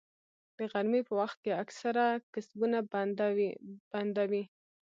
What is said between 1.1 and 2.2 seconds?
وخت کې اکثره